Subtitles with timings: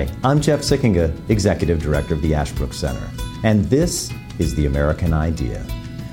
[0.00, 3.06] Hi, I'm Jeff Sikkenga, Executive Director of the Ashbrook Center,
[3.44, 5.58] and this is The American Idea,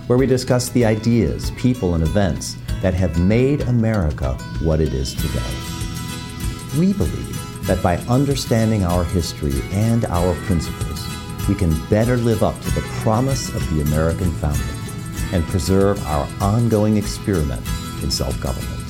[0.08, 5.14] where we discuss the ideas, people, and events that have made America what it is
[5.14, 6.78] today.
[6.78, 11.08] We believe that by understanding our history and our principles,
[11.48, 16.28] we can better live up to the promise of the American founding and preserve our
[16.42, 17.66] ongoing experiment
[18.04, 18.84] in self government.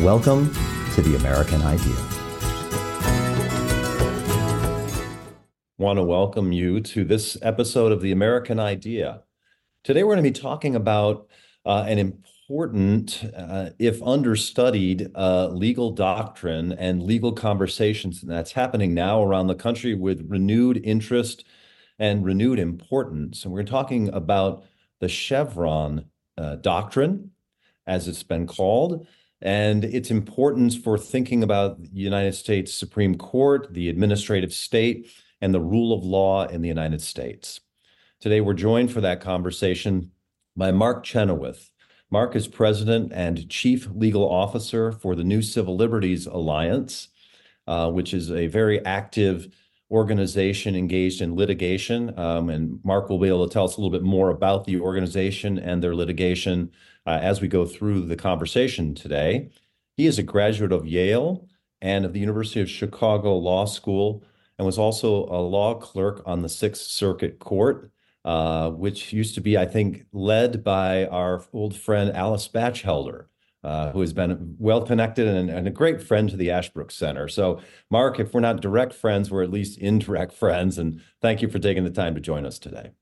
[0.00, 0.52] Welcome
[0.96, 2.15] to the American Idea.
[5.78, 9.20] Want to welcome you to this episode of The American Idea.
[9.84, 11.28] Today, we're going to be talking about
[11.66, 19.22] uh, an important, uh, if understudied, uh, legal doctrine and legal conversations that's happening now
[19.22, 21.44] around the country with renewed interest
[21.98, 23.44] and renewed importance.
[23.44, 24.64] And we're talking about
[25.00, 26.06] the Chevron
[26.38, 27.32] uh, doctrine,
[27.86, 29.06] as it's been called,
[29.42, 35.52] and its importance for thinking about the United States Supreme Court, the administrative state, and
[35.52, 37.60] the rule of law in the United States.
[38.20, 40.10] Today, we're joined for that conversation
[40.56, 41.70] by Mark Chenoweth.
[42.10, 47.08] Mark is president and chief legal officer for the New Civil Liberties Alliance,
[47.66, 49.48] uh, which is a very active
[49.90, 52.16] organization engaged in litigation.
[52.18, 54.80] Um, and Mark will be able to tell us a little bit more about the
[54.80, 56.72] organization and their litigation
[57.06, 59.50] uh, as we go through the conversation today.
[59.96, 61.48] He is a graduate of Yale
[61.80, 64.24] and of the University of Chicago Law School
[64.58, 67.90] and was also a law clerk on the Sixth Circuit Court,
[68.24, 73.28] uh, which used to be, I think, led by our old friend Alice Batchelder.
[73.64, 77.26] Uh, who has been well connected and, and, a great friend to the Ashbrook Center.
[77.26, 77.60] So,
[77.90, 80.78] Mark, if we're not direct friends, we're at least indirect friends.
[80.78, 82.92] And thank you for taking the time to join us today.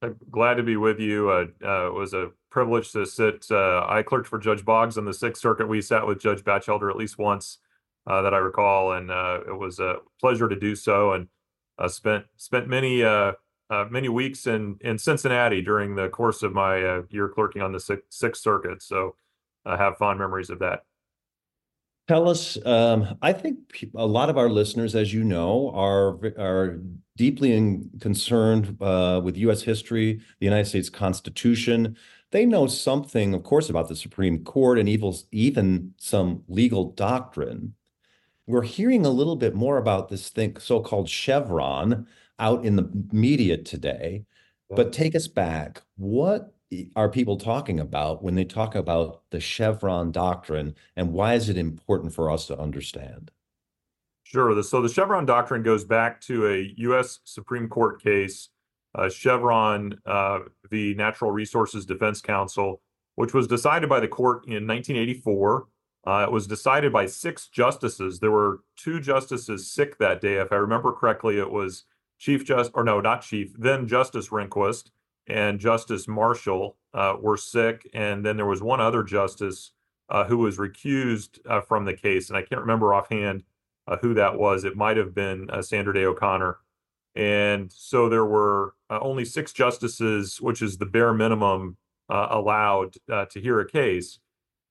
[0.00, 1.28] I'm glad to be with you.
[1.28, 3.46] Uh, uh, it was a privilege to sit.
[3.50, 5.66] Uh, I clerked for Judge Boggs on the Sixth Circuit.
[5.66, 7.58] We sat with Judge Batchelder at least once
[8.06, 11.12] that I recall, and uh, it was a pleasure to do so.
[11.12, 11.28] And
[11.78, 13.32] uh, spent spent many uh,
[13.70, 17.72] uh, many weeks in in Cincinnati during the course of my uh, year clerking on
[17.72, 18.82] the Sixth, Circuit.
[18.82, 19.16] So
[19.64, 20.84] I have fond memories of that.
[22.08, 22.58] Tell us.
[22.66, 26.80] Um, I think a lot of our listeners, as you know, are are
[27.16, 29.62] deeply in, concerned with U.S.
[29.62, 31.96] history, the United States Constitution
[32.32, 37.74] they know something, of course, about the Supreme Court and even some legal doctrine
[38.46, 42.06] we're hearing a little bit more about this thing, so-called Chevron,
[42.38, 44.24] out in the media today.
[44.74, 45.82] But take us back.
[45.96, 46.54] What
[46.96, 51.58] are people talking about when they talk about the Chevron doctrine, and why is it
[51.58, 53.30] important for us to understand?
[54.24, 54.62] Sure.
[54.62, 57.20] So the Chevron doctrine goes back to a U.S.
[57.24, 58.48] Supreme Court case,
[58.94, 62.80] uh, Chevron uh, the Natural Resources Defense Council,
[63.16, 65.66] which was decided by the court in 1984.
[66.04, 68.18] Uh, it was decided by six justices.
[68.18, 70.34] There were two justices sick that day.
[70.34, 71.84] If I remember correctly, it was
[72.18, 74.90] Chief Justice, or no, not Chief, then Justice Rehnquist
[75.28, 77.88] and Justice Marshall uh, were sick.
[77.94, 79.72] And then there was one other justice
[80.08, 82.28] uh, who was recused uh, from the case.
[82.28, 83.44] And I can't remember offhand
[83.86, 84.64] uh, who that was.
[84.64, 86.58] It might have been uh, Sandra Day O'Connor.
[87.14, 91.76] And so there were only six justices, which is the bare minimum
[92.08, 94.18] allowed to hear a case.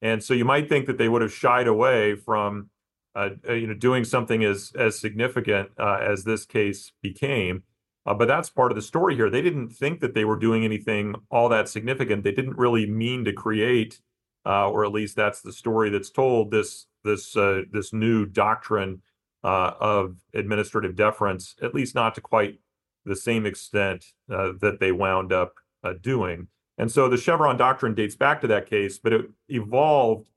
[0.01, 2.69] And so you might think that they would have shied away from,
[3.15, 7.63] uh, uh, you know, doing something as as significant uh, as this case became.
[8.05, 9.29] Uh, but that's part of the story here.
[9.29, 12.23] They didn't think that they were doing anything all that significant.
[12.23, 14.01] They didn't really mean to create,
[14.43, 16.49] uh, or at least that's the story that's told.
[16.49, 19.03] This this uh, this new doctrine
[19.43, 22.59] of administrative deference, at least not to quite
[23.05, 25.55] the same extent that they wound up
[26.01, 26.47] doing.
[26.77, 30.29] And so the Chevron doctrine dates back to that case, but it evolved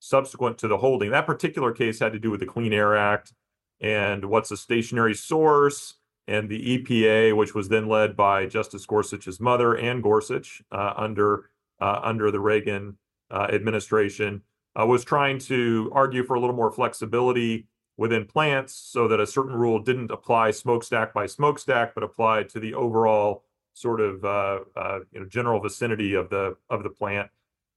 [0.00, 1.10] subsequent to the holding.
[1.10, 3.32] That particular case had to do with the Clean Air Act
[3.80, 5.94] and what's a stationary source
[6.26, 11.50] and the EPA, which was then led by Justice Gorsuch's mother, Ann Gorsuch, uh, under
[11.80, 12.96] uh, under the Reagan
[13.30, 14.42] uh, administration,
[14.78, 17.66] uh, was trying to argue for a little more flexibility
[17.96, 22.60] within plants so that a certain rule didn't apply smokestack by smokestack, but applied to
[22.60, 27.30] the overall sort of uh, uh, you know general vicinity of the of the plant,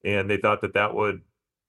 [0.04, 1.22] and they thought that that would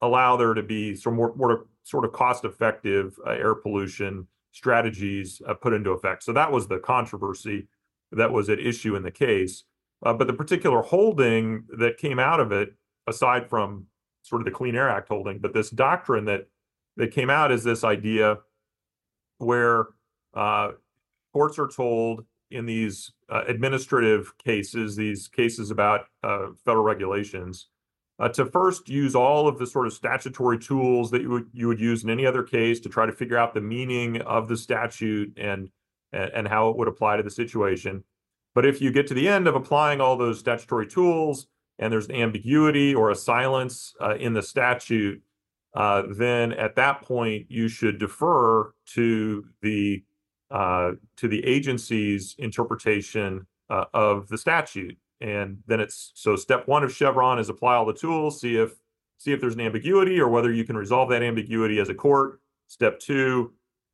[0.03, 5.41] allow there to be some more, more sort of cost effective uh, air pollution strategies
[5.47, 6.23] uh, put into effect.
[6.23, 7.69] So that was the controversy
[8.13, 9.65] that was at issue in the case.
[10.05, 12.75] Uh, but the particular holding that came out of it,
[13.07, 13.87] aside from
[14.23, 16.49] sort of the Clean Air Act holding, but this doctrine that
[16.97, 18.39] that came out is this idea
[19.39, 19.89] where
[20.35, 20.73] uh,
[21.33, 27.69] courts are told in these uh, administrative cases, these cases about uh, federal regulations,
[28.19, 31.69] uh, to first use all of the sort of statutory tools that you would you
[31.69, 34.57] would use in any other case to try to figure out the meaning of the
[34.57, 35.71] statute and
[36.13, 38.03] and, how it would apply to the situation.
[38.55, 41.47] But if you get to the end of applying all those statutory tools
[41.79, 45.21] and there's an ambiguity or a silence uh, in the statute,
[45.75, 50.03] uh, then at that point you should defer to the
[50.51, 54.97] to the agency's interpretation uh, of the statute.
[55.21, 58.75] And then it's so step one of Chevron is apply all the tools, see if
[59.19, 62.41] see if there's an ambiguity or whether you can resolve that ambiguity as a court.
[62.69, 63.53] Step two,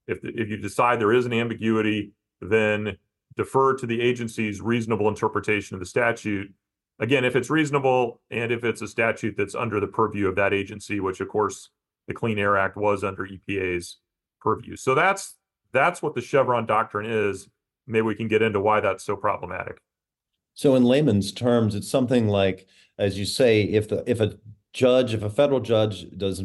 [0.09, 2.97] if if you decide there is an ambiguity, then
[3.37, 6.53] defer to the agency's reasonable interpretation of the statute.
[6.99, 10.53] Again, if it's reasonable and if it's a statute that's under the purview of that
[10.53, 11.71] agency, which of course
[12.09, 13.99] the Clean Air Act was under EPA's
[14.41, 14.77] purview.
[14.77, 15.37] So that's
[15.73, 17.49] that's what the Chevron doctrine is.
[17.87, 19.79] Maybe we can get into why that's so problematic.
[20.55, 22.67] So in layman's terms, it's something like,
[22.99, 24.39] as you say, if the if a
[24.73, 26.45] judge, if a federal judge does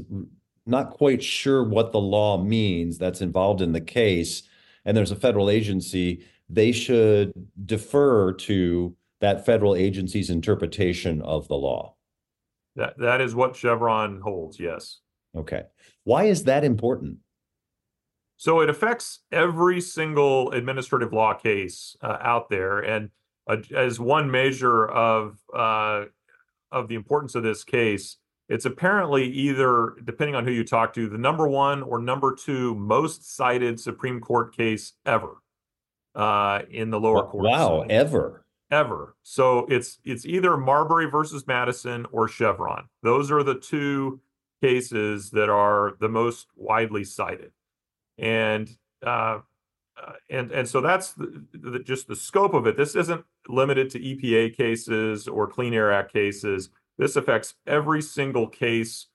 [0.66, 4.44] not quite sure what the law means that's involved in the case,
[4.86, 7.34] and there's a federal agency, they should
[7.66, 11.96] defer to that federal agency's interpretation of the law.
[12.76, 15.00] That that is what Chevron holds, yes.
[15.36, 15.64] Okay.
[16.04, 17.18] Why is that important?
[18.38, 23.10] So it affects every single administrative law case uh, out there, and
[23.48, 26.06] uh, as one measure of uh,
[26.72, 28.18] of the importance of this case,
[28.50, 32.76] it's apparently either, depending on who you talk to, the number one or number two
[32.76, 35.42] most cited Supreme Court case ever
[36.16, 37.46] uh, in the lower court.
[37.46, 39.16] Wow, ever, ever.
[39.24, 42.88] So it's it's either Marbury versus Madison or Chevron.
[43.04, 44.22] Those are the two
[44.62, 47.52] cases that are the most widely cited,
[48.18, 48.70] and
[49.06, 49.40] uh,
[50.02, 52.78] uh, and and so that's the, the, just the scope of it.
[52.78, 56.70] This isn't limited to EPA cases or Clean Air Act cases.
[56.98, 59.08] This affects every single case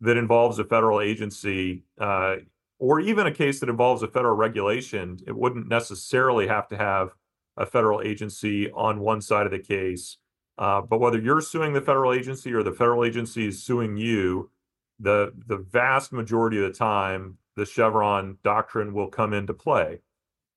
[0.00, 2.36] that involves a federal agency, uh,
[2.78, 5.18] or even a case that involves a federal regulation.
[5.26, 7.10] It wouldn't necessarily have to have
[7.56, 10.18] a federal agency on one side of the case.
[10.58, 14.50] Uh, but whether you're suing the federal agency or the federal agency is suing you,
[14.98, 20.00] the the vast majority of the time, the Chevron doctrine will come into play.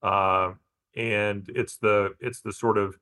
[0.01, 0.53] Uh,
[0.95, 2.97] and it's the it's the sort of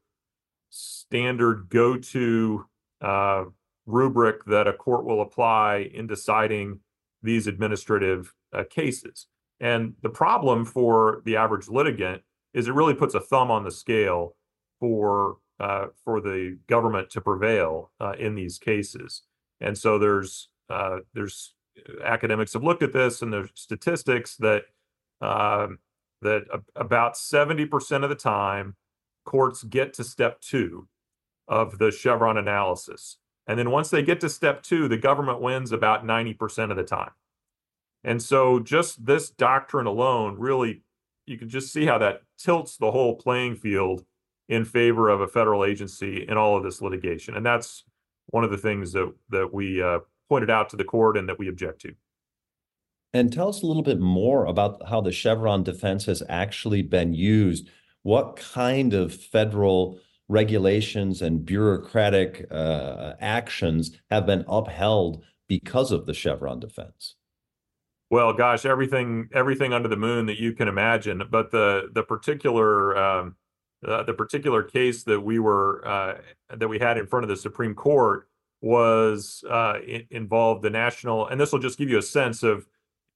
[0.70, 2.66] standard go-to
[3.02, 3.46] uh,
[3.86, 6.80] rubric that a court will apply in deciding
[7.24, 9.28] these administrative uh, cases.
[9.60, 12.22] And the problem for the average litigant
[12.54, 14.36] is it really puts a thumb on the scale
[14.80, 19.24] for uh, for the government to prevail uh, in these cases.
[19.60, 21.56] And so there's uh, there's
[22.04, 24.64] academics have looked at this and there's statistics that
[25.22, 25.80] um,
[26.22, 26.44] that
[26.76, 28.76] about 70% of the time
[29.26, 30.88] courts get to step two
[31.48, 33.18] of the Chevron analysis.
[33.46, 36.84] And then once they get to step two, the government wins about 90% of the
[36.84, 37.12] time.
[38.04, 40.82] And so just this doctrine alone really,
[41.26, 44.06] you can just see how that tilts the whole playing field
[44.50, 47.36] in favor of a federal agency in all of this litigation.
[47.36, 47.84] And that's
[48.28, 51.40] one of the things that, that we uh, pointed out to the court and that
[51.40, 51.94] we object to.
[53.14, 57.14] And tell us a little bit more about how the Chevron defense has actually been
[57.14, 57.70] used.
[58.04, 66.14] What kind of federal regulations and bureaucratic uh, actions have been upheld because of the
[66.14, 67.16] Chevron defense?
[68.10, 71.24] Well, gosh, everything everything under the moon that you can imagine.
[71.30, 73.36] But the the particular um,
[73.86, 76.18] uh, the particular case that we were uh,
[76.56, 78.27] that we had in front of the Supreme Court
[78.61, 79.76] was uh,
[80.09, 82.68] involved the national, and this will just give you a sense of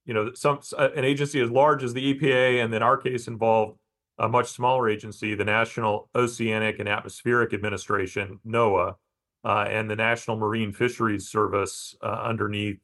[0.04, 3.28] you know, some uh, an agency as large as the EPA, and then our case
[3.28, 3.78] involved
[4.18, 8.96] a much smaller agency, the National Oceanic and Atmospheric Administration (NOAA),
[9.44, 12.78] uh, and the National Marine Fisheries Service uh, underneath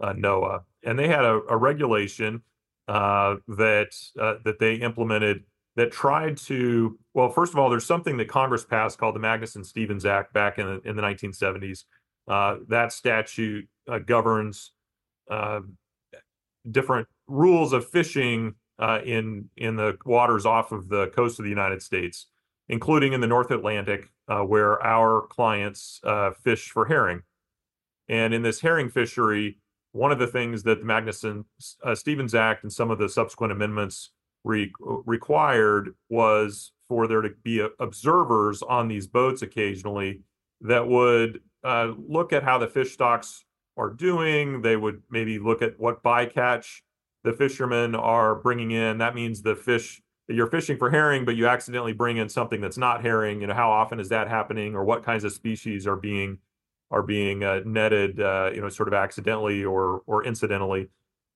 [0.00, 2.42] uh, NOAA, and they had a, a regulation
[2.88, 5.44] uh, that that they implemented
[5.76, 9.66] that tried to well, first of all, there's something that Congress passed called the Magnuson
[9.66, 11.84] Stevens Act back in the, in the 1970s.
[12.68, 13.68] That statute
[14.06, 14.72] governs
[16.70, 21.82] different rules of fishing uh, in the waters off of the coast of the United
[21.82, 22.26] States,
[22.68, 27.22] including in the North Atlantic, uh, where our clients uh, fish for herring.
[28.08, 29.58] And in this herring fishery,
[29.92, 31.44] one of the things that the Magnuson
[31.84, 34.10] uh, Stevens Act and some of the subsequent amendments
[34.44, 40.22] re- required was for there to be observers on these boats occasionally
[40.60, 43.44] that would uh, look at how the fish stocks
[43.76, 44.62] are doing.
[44.62, 46.82] They would maybe look at what bycatch
[47.24, 48.98] the fishermen are bringing in.
[48.98, 52.78] That means the fish you're fishing for herring, but you accidentally bring in something that's
[52.78, 53.40] not herring.
[53.40, 56.38] You know, how often is that happening, or what kinds of species are being
[56.90, 60.88] are being uh, netted, uh, you know, sort of accidentally or or incidentally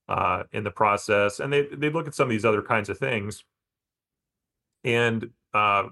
[0.08, 2.98] uh, in the process, and they they look at some of these other kinds of
[2.98, 3.44] things,
[4.84, 5.84] and uh,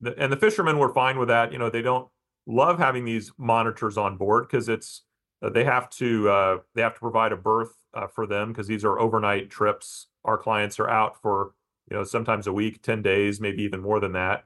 [0.00, 1.52] the, and the fishermen were fine with that.
[1.52, 2.08] You know, they don't
[2.46, 5.02] love having these monitors on board because it's
[5.42, 7.74] uh, they have to uh, they have to provide a berth
[8.12, 10.08] for them because these are overnight trips.
[10.24, 11.52] Our clients are out for
[11.90, 14.44] you know sometimes a week, ten days, maybe even more than that.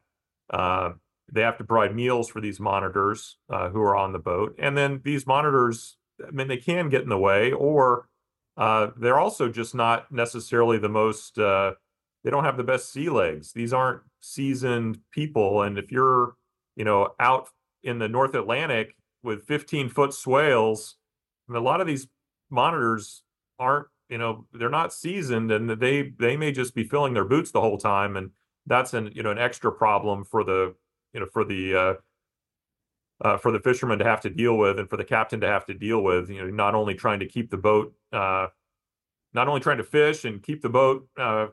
[1.30, 4.54] They have to provide meals for these monitors uh, who are on the boat.
[4.58, 8.08] And then these monitors, I mean, they can get in the way, or
[8.56, 11.72] uh, they're also just not necessarily the most, uh,
[12.24, 13.52] they don't have the best sea legs.
[13.52, 15.62] These aren't seasoned people.
[15.62, 16.34] And if you're,
[16.76, 17.50] you know, out
[17.88, 20.96] in the North Atlantic with 15 foot swales,
[21.52, 22.06] a lot of these
[22.50, 23.22] monitors
[23.58, 27.50] aren't, you know, they're not seasoned and they they may just be filling their boots
[27.50, 28.16] the whole time.
[28.16, 28.30] And
[28.66, 30.74] that's an, you know, an extra problem for the
[31.12, 31.94] you know for the uh,
[33.20, 35.66] uh, for the fishermen to have to deal with and for the captain to have
[35.66, 36.30] to deal with.
[36.30, 38.48] You know, not only trying to keep the boat, uh,
[39.32, 41.48] not only trying to fish and keep the boat, uh,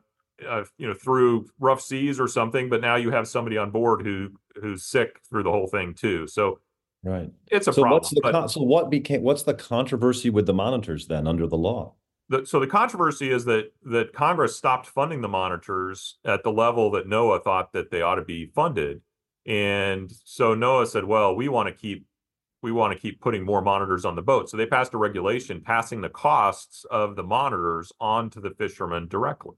[0.47, 4.01] uh, you know, through rough seas or something, but now you have somebody on board
[4.01, 4.29] who
[4.61, 6.27] who's sick through the whole thing too.
[6.27, 6.59] So.
[7.03, 7.31] Right.
[7.51, 7.99] It's a so problem.
[7.99, 11.57] What's the con- so what became what's the controversy with the monitors then under the
[11.57, 11.93] law?
[12.29, 16.89] The, so the controversy is that that Congress stopped funding the monitors at the level
[16.91, 19.01] that NOAA thought that they ought to be funded,
[19.45, 22.07] and so NOAA said, well, we want to keep
[22.63, 24.49] we want to keep putting more monitors on the boat.
[24.49, 29.07] So they passed a regulation passing the costs of the monitors on to the fishermen
[29.07, 29.55] directly.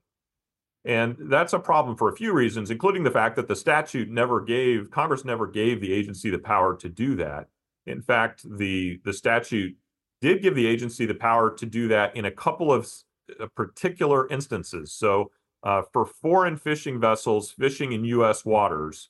[0.88, 4.40] And that's a problem for a few reasons, including the fact that the statute never
[4.40, 7.50] gave Congress never gave the agency the power to do that.
[7.86, 9.76] In fact, the the statute
[10.22, 12.90] did give the agency the power to do that in a couple of
[13.38, 14.94] uh, particular instances.
[14.94, 15.30] So
[15.62, 18.46] uh, for foreign fishing vessels fishing in U.S.
[18.46, 19.10] waters,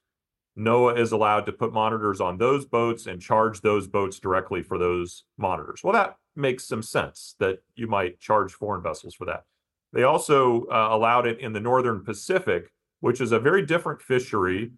[0.57, 4.79] NOAA is allowed to put monitors on those boats and charge those boats directly for
[4.79, 5.83] those monitors.
[5.83, 9.43] Well, that makes some sense that you might charge foreign vessels for that.
[9.93, 14.71] They also uh, allowed it in the Northern Pacific, which is a very different fishery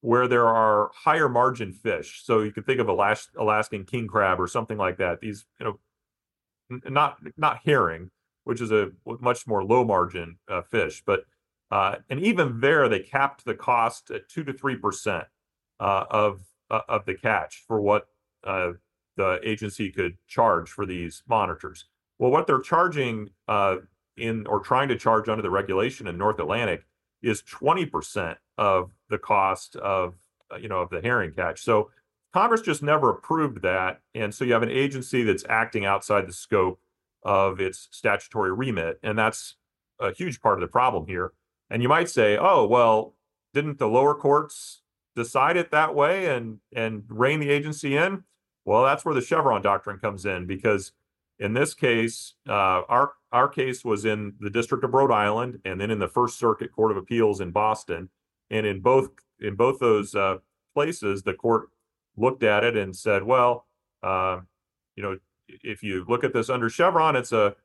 [0.00, 2.22] where there are higher margin fish.
[2.24, 5.20] So you could think of Alas- Alaskan king crab or something like that.
[5.20, 5.80] These, you know,
[6.70, 8.10] n- not not herring,
[8.44, 8.90] which is a
[9.20, 11.24] much more low margin uh, fish, but
[11.70, 15.24] uh, and even there, they capped the cost at two to three percent
[15.80, 18.08] uh, of uh, of the catch for what
[18.44, 18.72] uh,
[19.16, 21.86] the agency could charge for these monitors.
[22.18, 23.76] Well, what they're charging uh,
[24.16, 26.84] in or trying to charge under the regulation in North Atlantic
[27.22, 30.14] is twenty percent of the cost of
[30.52, 31.62] uh, you know of the herring catch.
[31.62, 31.90] So
[32.32, 36.32] Congress just never approved that, and so you have an agency that's acting outside the
[36.32, 36.80] scope
[37.22, 39.56] of its statutory remit, and that's
[40.00, 41.32] a huge part of the problem here.
[41.70, 43.14] And you might say, oh, well,
[43.54, 44.82] didn't the lower courts
[45.14, 48.24] decide it that way and and rein the agency in?
[48.64, 50.92] Well, that's where the Chevron doctrine comes in because
[51.42, 55.80] in this case, uh, our our case was in the District of Rhode Island and
[55.80, 58.10] then in the First Circuit Court of Appeals in Boston,
[58.48, 59.08] and in both
[59.40, 60.36] in both those uh,
[60.72, 61.70] places, the court
[62.16, 63.66] looked at it and said, well,
[64.04, 64.38] uh,
[64.94, 65.18] you know,
[65.48, 67.56] if you look at this under Chevron, it's a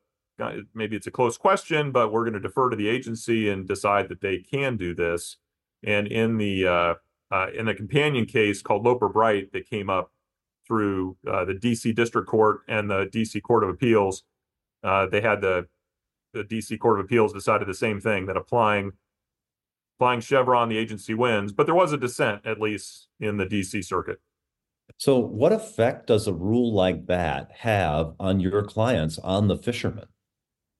[0.74, 4.08] maybe it's a close question, but we're going to defer to the agency and decide
[4.08, 5.36] that they can do this.
[5.84, 6.94] And in the uh,
[7.30, 10.10] uh, in the companion case called Loper Bright that came up
[10.68, 11.92] through uh, the D.C.
[11.92, 13.40] District Court and the D.C.
[13.40, 14.22] Court of Appeals,
[14.84, 15.66] uh, they had the
[16.34, 16.76] the D.C.
[16.76, 18.92] Court of Appeals decided the same thing that applying
[19.98, 21.52] applying Chevron, the agency wins.
[21.52, 23.82] But there was a dissent, at least in the D.C.
[23.82, 24.20] Circuit.
[24.96, 30.06] So, what effect does a rule like that have on your clients, on the fishermen?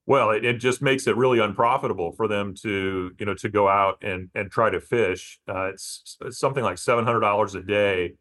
[0.07, 3.69] Well, it, it just makes it really unprofitable for them to, you know, to go
[3.69, 5.39] out and and try to fish.
[5.49, 8.15] Uh, it's, something like seven hundred dollars a day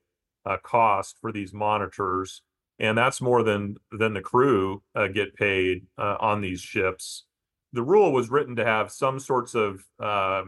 [0.64, 2.42] cost for these monitors,
[2.80, 7.26] and that's more than than the crew uh, get paid uh, on these ships.
[7.74, 10.44] The rule was written to have some sorts of uh,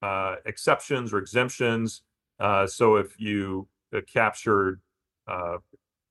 [0.00, 2.02] uh, exceptions or exemptions.
[2.66, 3.68] so if you
[4.06, 4.80] captured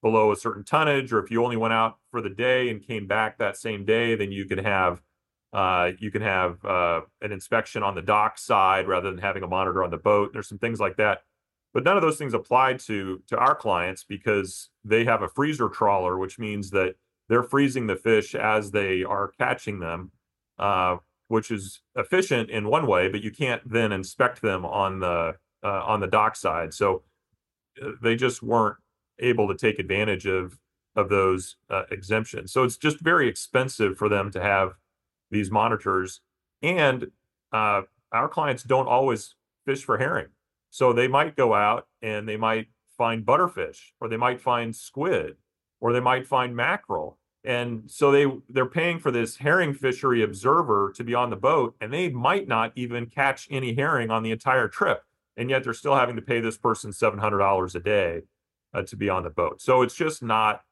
[0.04, 3.08] below a certain tonnage, or if you only went out for the day and came
[3.08, 5.02] back that same day, then you could have
[5.54, 9.48] uh, you can have uh, an inspection on the dock side rather than having a
[9.48, 10.32] monitor on the boat.
[10.34, 11.22] There's some things like that,
[11.74, 15.70] but none of those things apply to to our clients because they have a freezer
[15.70, 16.96] trawler, which means that
[17.30, 20.12] they're freezing the fish as they are catching them,
[20.60, 20.98] uh,
[21.30, 25.84] which is efficient in one way, but you can't then inspect them on the uh,
[25.86, 26.74] on the dock side.
[26.74, 27.03] So
[27.82, 28.77] uh, they just weren't
[29.20, 30.60] able to take advantage of
[30.96, 32.51] of those uh, exemptions.
[32.51, 34.74] So it's just very expensive for them to have
[35.32, 36.22] these monitors,
[36.62, 37.08] and
[37.51, 40.27] uh, our clients don't always fish for herring.
[40.74, 42.65] So they might go out and they might
[42.98, 45.36] find butterfish, or they might find squid,
[45.80, 47.20] or they might find mackerel.
[47.44, 51.75] And so they they're paying for this herring fishery observer to be on the boat,
[51.80, 55.03] and they might not even catch any herring on the entire trip,
[55.38, 58.22] and yet they're still having to pay this person seven hundred dollars a day
[58.74, 59.62] uh, to be on the boat.
[59.62, 60.63] So it's just not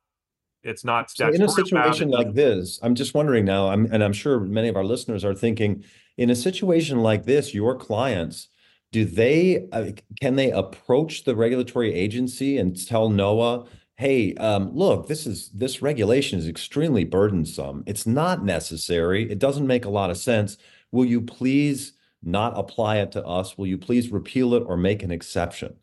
[0.63, 4.13] it's not so in a situation like this i'm just wondering now I'm, and i'm
[4.13, 5.83] sure many of our listeners are thinking
[6.17, 8.47] in a situation like this your clients
[8.91, 13.67] do they uh, can they approach the regulatory agency and tell NOAA
[14.01, 17.83] hey, um, look, this is this regulation is extremely burdensome.
[17.85, 19.31] It's not necessary.
[19.31, 20.57] It doesn't make a lot of sense.
[20.91, 21.93] Will you please
[22.23, 23.59] not apply it to us?
[23.59, 25.75] Will you please repeal it or make an exception?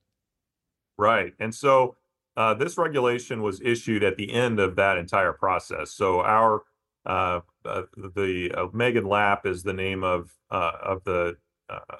[0.97, 1.33] Right.
[1.39, 1.95] And so
[2.37, 5.93] uh, this regulation was issued at the end of that entire process.
[5.93, 6.63] So our
[7.07, 11.37] uh, uh, the uh, Megan Lapp is the name of uh, of the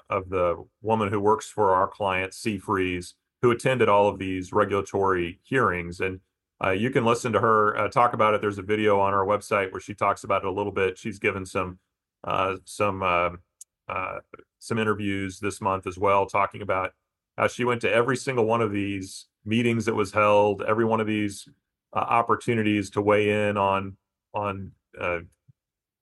[0.09, 5.39] of the woman who works for our client Seafreeze who attended all of these regulatory
[5.43, 5.99] hearings.
[5.99, 6.19] And
[6.63, 8.41] uh, you can listen to her uh, talk about it.
[8.41, 10.97] There's a video on our website where she talks about it a little bit.
[10.97, 11.79] She's given some
[12.25, 13.39] uh, some um,
[13.87, 14.19] uh,
[14.59, 16.91] some interviews this month as well, talking about
[17.37, 20.99] how she went to every single one of these meetings that was held, every one
[20.99, 21.47] of these
[21.93, 23.95] uh, opportunities to weigh in on
[24.33, 25.19] on uh,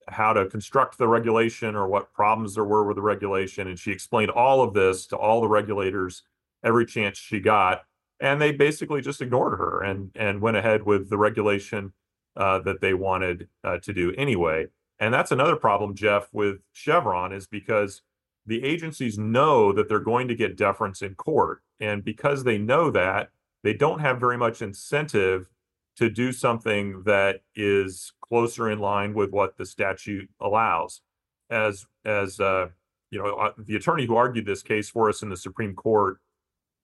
[0.10, 3.92] how to construct the regulation or what problems there were with the regulation, and she
[3.92, 6.24] explained all of this to all the regulators
[6.64, 7.84] every chance she got,
[8.20, 11.94] and they basically just ignored her and and went ahead with the regulation
[12.36, 14.68] uh, that they wanted uh, to do anyway.
[15.00, 18.02] And that's another problem, Jeff, with Chevron is because
[18.46, 22.90] the agencies know that they're going to get deference in court, and because they know
[22.92, 23.30] that,
[23.64, 25.50] they don't have very much incentive
[25.98, 31.01] to do something that is closer in line with what the statute allows.
[31.50, 32.68] As as uh,
[33.12, 36.20] you know, uh, the attorney who argued this case for us in the Supreme Court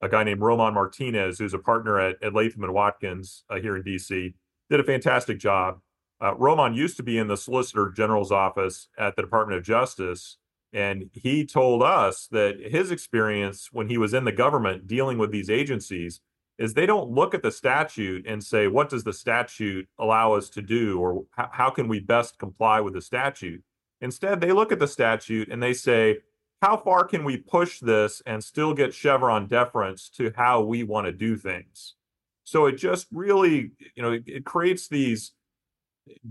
[0.03, 3.77] a guy named Roman Martinez, who's a partner at, at Latham and Watkins uh, here
[3.77, 4.33] in DC,
[4.69, 5.79] did a fantastic job.
[6.21, 10.37] Uh, Roman used to be in the Solicitor General's office at the Department of Justice,
[10.73, 15.31] and he told us that his experience when he was in the government dealing with
[15.31, 16.19] these agencies
[16.57, 20.49] is they don't look at the statute and say, what does the statute allow us
[20.49, 23.63] to do, or how, can we best comply with the statute?
[24.01, 26.17] Instead, they look at the statute and they say,
[26.61, 31.05] how far can we push this and still get Chevron deference to how we want
[31.05, 31.95] to do things?
[32.43, 35.31] So it just really, you know, it, it creates these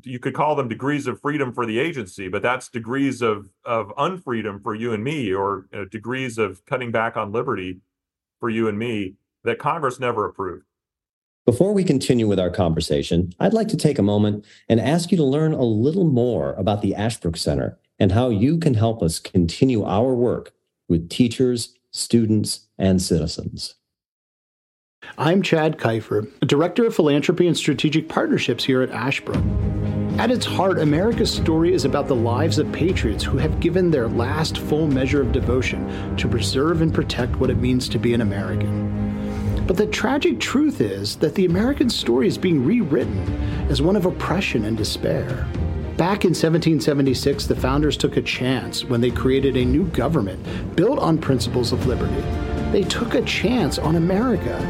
[0.02, 3.88] you could call them degrees of freedom for the agency, but that's degrees of of
[3.96, 7.80] unfreedom for you and me, or you know, degrees of cutting back on liberty
[8.38, 10.64] for you and me that Congress never approved.
[11.44, 15.16] Before we continue with our conversation, I'd like to take a moment and ask you
[15.16, 19.18] to learn a little more about the Ashbrook Center and how you can help us
[19.18, 20.52] continue our work
[20.88, 23.74] with teachers, students, and citizens.
[25.18, 29.42] I'm Chad Kiefer, Director of Philanthropy and Strategic Partnerships here at Ashbrook.
[30.18, 34.06] At its heart, America's story is about the lives of patriots who have given their
[34.06, 38.20] last full measure of devotion to preserve and protect what it means to be an
[38.20, 39.01] American.
[39.72, 43.18] But the tragic truth is that the American story is being rewritten
[43.70, 45.48] as one of oppression and despair.
[45.96, 50.98] Back in 1776, the founders took a chance when they created a new government built
[50.98, 52.20] on principles of liberty.
[52.70, 54.60] They took a chance on America.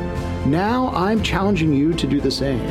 [0.46, 2.64] Now I'm challenging you to do the same.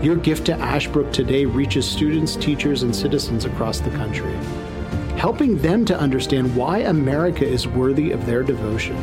[0.00, 4.36] Your gift to Ashbrook today reaches students, teachers, and citizens across the country,
[5.16, 8.96] helping them to understand why America is worthy of their devotion.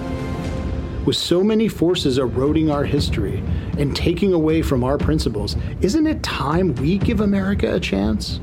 [1.05, 3.43] With so many forces eroding our history
[3.77, 8.39] and taking away from our principles, isn't it time we give America a chance?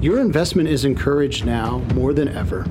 [0.00, 2.64] Your investment is encouraged now more than ever.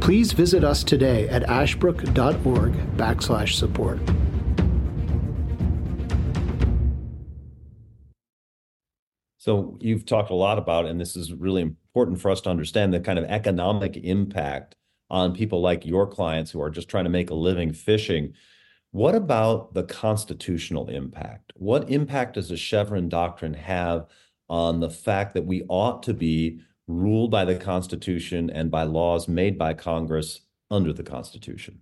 [0.00, 3.98] Please visit us today at ashbrook.org backslash support.
[9.38, 12.92] So you've talked a lot about, and this is really important for us to understand
[12.92, 14.76] the kind of economic impact
[15.12, 18.32] on people like your clients who are just trying to make a living fishing.
[18.92, 21.52] What about the constitutional impact?
[21.54, 24.06] What impact does the Chevron doctrine have
[24.48, 29.28] on the fact that we ought to be ruled by the Constitution and by laws
[29.28, 31.80] made by Congress under the Constitution?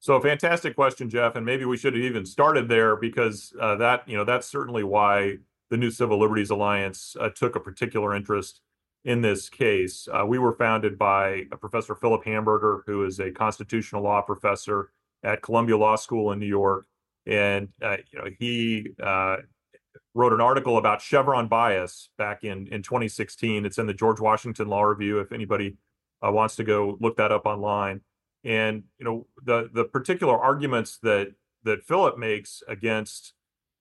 [0.00, 1.36] So, fantastic question, Jeff.
[1.36, 4.84] And maybe we should have even started there because uh, that, you know, that's certainly
[4.84, 5.38] why
[5.70, 8.60] the New Civil Liberties Alliance uh, took a particular interest
[9.06, 10.08] in this case.
[10.12, 14.90] Uh, we were founded by Professor Philip Hamburger, who is a constitutional law professor
[15.22, 16.86] at Columbia Law School in New York,
[17.24, 19.36] and uh, you know he uh,
[20.12, 23.64] wrote an article about Chevron bias back in in 2016.
[23.64, 25.20] It's in the George Washington Law Review.
[25.20, 25.76] If anybody
[26.26, 28.00] uh, wants to go look that up online,
[28.42, 31.28] and you know the the particular arguments that
[31.62, 33.34] that Philip makes against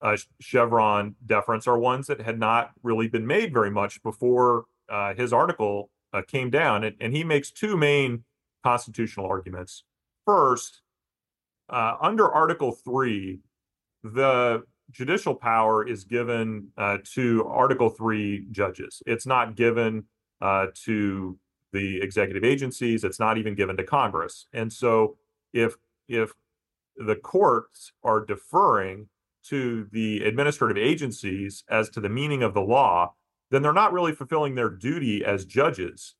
[0.04, 5.14] uh, Chevron deference are ones that had not really been made very much before uh,
[5.14, 6.84] his article uh, came down.
[6.84, 8.24] And, and, he makes two main
[8.64, 9.84] constitutional arguments.
[10.26, 10.82] First,
[11.70, 13.40] uh, under Article 3,
[14.04, 19.02] the judicial power is given uh, to Article 3 judges.
[19.06, 20.06] It's not given
[20.42, 21.38] uh, to
[21.74, 24.48] the executive agencies, it's not even given to Congress.
[24.54, 25.18] And so
[25.54, 25.76] if
[26.08, 26.32] if
[26.96, 29.10] the courts are deferring
[29.50, 33.14] to the administrative agencies as to the meaning of the law,
[33.56, 36.16] then they're not really fulfilling their duty as judges.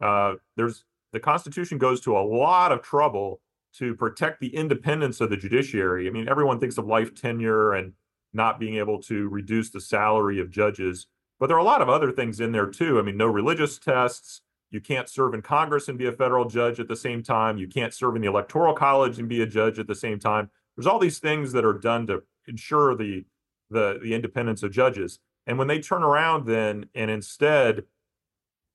[0.00, 3.40] Uh, there's the Constitution goes to a lot of trouble
[3.78, 6.06] to protect the independence of the judiciary.
[6.06, 7.92] I mean, everyone thinks of life tenure and
[8.32, 11.06] not being able to reduce the salary of judges,
[11.40, 12.98] but there are a lot of other things in there too.
[12.98, 14.42] I mean, no religious tests.
[14.70, 17.58] You can't serve in Congress and be a federal judge at the same time.
[17.58, 20.50] You can't serve in the Electoral College and be a judge at the same time.
[20.76, 23.24] There's all these things that are done to ensure the
[23.70, 25.20] the the independence of judges.
[25.46, 27.84] And when they turn around then and instead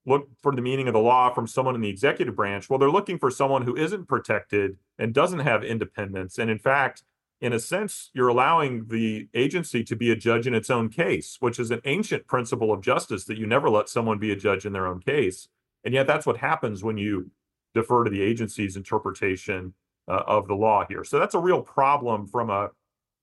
[0.06, 2.90] look for the meaning of the law from someone in the executive branch, well, they're
[2.90, 6.38] looking for someone who isn't protected and doesn't have independence.
[6.38, 7.04] And in fact,
[7.42, 11.38] in a sense, you're allowing the agency to be a judge in its own case,
[11.40, 14.66] which is an ancient principle of justice that you never let someone be a judge
[14.66, 15.48] in their own case.
[15.84, 17.32] And yet, that's what happens when you
[17.74, 19.74] defer to the agency's interpretation
[20.10, 21.04] uh, of the law here.
[21.04, 22.72] So that's a real problem from a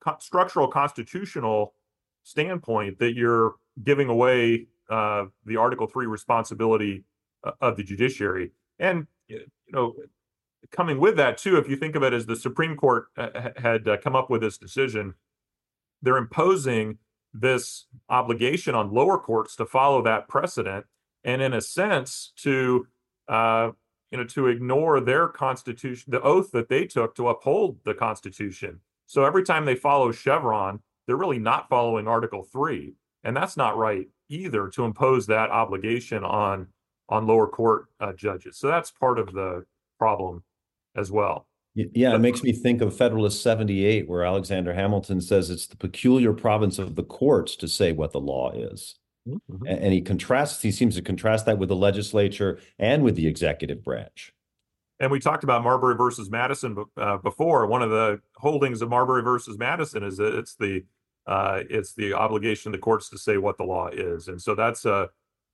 [0.01, 1.75] co- structural constitutional
[2.27, 7.05] standpoint that you're giving away uh, the Article Three responsibility
[7.45, 8.51] uh, of the judiciary.
[8.81, 9.95] And you know,
[10.73, 13.87] coming with that too, if you think of it as the Supreme Court uh, had
[13.87, 15.15] uh, come up with this decision,
[16.03, 16.99] they're imposing
[17.33, 20.85] this obligation on lower courts to follow that precedent,
[21.23, 22.89] and in a sense to
[23.29, 23.71] uh,
[24.11, 28.81] you know to ignore their constitution, the oath that they took to uphold the Constitution.
[29.07, 33.77] So every time they follow Chevron, they're really not following Article Three, and that's not
[33.77, 36.69] right either to impose that obligation on
[37.09, 38.59] on lower court uh, judges.
[38.59, 39.65] So that's part of the
[39.99, 40.43] problem
[40.97, 41.47] as well.
[41.75, 46.33] Yeah, it makes me think of Federalist 78, where Alexander Hamilton says it's the peculiar
[46.33, 48.95] province of the courts to say what the law is.
[49.29, 49.67] Mm-hmm.
[49.67, 53.85] And he contrasts, he seems to contrast that with the legislature and with the executive
[53.85, 54.33] branch.
[54.99, 57.67] And we talked about Marbury versus Madison uh, before.
[57.67, 60.85] One of the holdings of Marbury versus Madison is that it's the
[61.29, 64.85] it's the obligation of the courts to say what the law is, and so that's
[64.85, 65.09] a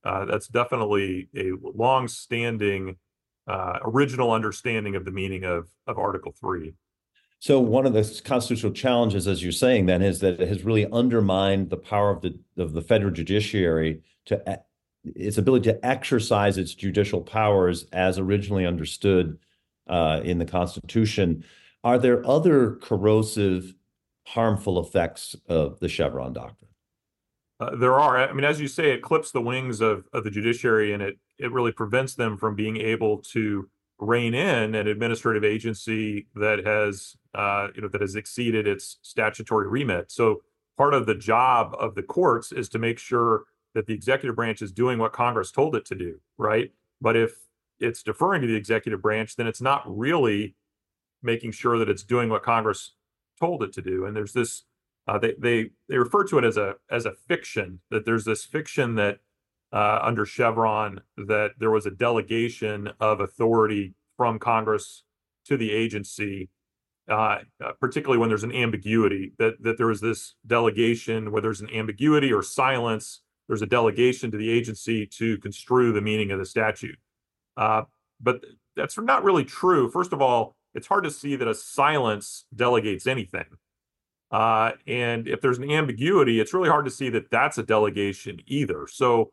[0.05, 2.97] uh, that's definitely a long-standing
[3.47, 6.75] uh, original understanding of the meaning of of Article Three.
[7.39, 10.87] So one of the constitutional challenges, as you're saying, then, is that it has really
[10.93, 14.61] undermined the power of the of the federal judiciary to
[15.05, 19.39] its ability to exercise its judicial powers as originally understood
[19.89, 21.45] uh, in the Constitution.
[21.83, 23.75] Are there other corrosive
[24.27, 26.71] harmful effects of the Chevron doctrine?
[27.61, 28.17] Uh, there are.
[28.17, 31.19] I mean, as you say, it clips the wings of, of the judiciary and it
[31.39, 37.17] it really prevents them from being able to rein in an administrative agency that has
[37.35, 40.11] uh, you know that has exceeded its statutory remit.
[40.11, 40.43] So
[40.77, 44.61] part of the job of the courts is to make sure that the executive branch
[44.61, 46.73] is doing what Congress told it to do, right?
[47.01, 47.33] But if
[47.81, 50.55] it's deferring to the executive branch, then it's not really
[51.23, 52.93] making sure that it's doing what Congress
[53.43, 54.07] told it to do.
[54.07, 54.63] And there's this
[55.09, 58.45] uh, they they they refer to it as a as a fiction that there's this
[58.45, 59.19] fiction that
[59.73, 65.03] uh, under Chevron that there was a delegation of authority from Congress
[65.47, 66.51] to the agency,
[67.11, 71.61] uh, uh particularly when there's an ambiguity that that there is this delegation where there's
[71.61, 73.23] an ambiguity or silence.
[73.49, 76.99] There's a delegation to the agency to construe the meaning of the statute.
[77.57, 77.83] Uh,
[78.21, 78.41] but
[78.77, 79.91] that's not really true.
[79.91, 83.47] First of all, it's hard to see that a silence delegates anything.
[84.31, 88.41] Uh, and if there's an ambiguity, it's really hard to see that that's a delegation
[88.47, 88.87] either.
[88.87, 89.31] So,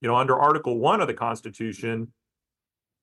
[0.00, 2.12] you know, under Article 1 of the Constitution,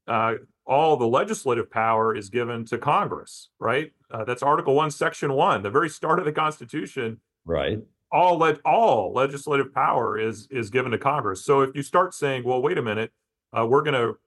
[0.07, 3.91] uh, all the legislative power is given to Congress, right?
[4.09, 7.19] Uh, that's Article 1, Section 1, the very start of the Constitution.
[7.45, 7.79] Right.
[8.11, 11.43] All le- all legislative power is is given to Congress.
[11.43, 13.11] So if you start saying, well, wait a minute,
[13.51, 14.17] uh, we're going to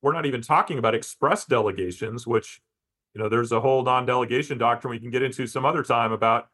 [0.00, 2.60] we're not even talking about express delegations, which
[3.16, 6.48] you know, there's a whole non-delegation doctrine we can get into some other time about